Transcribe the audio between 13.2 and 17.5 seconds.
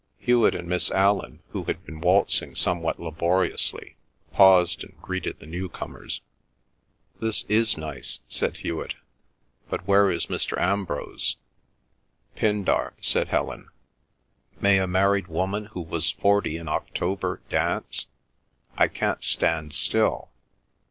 Helen. "May a married woman who was forty in October